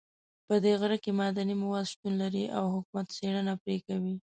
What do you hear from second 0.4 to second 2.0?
په دې غره کې معدني مواد